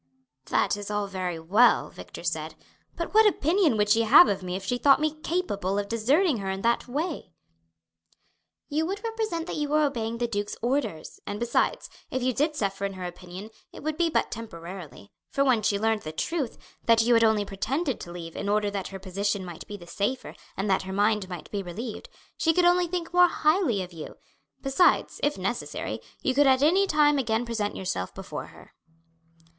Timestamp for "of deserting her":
5.77-6.49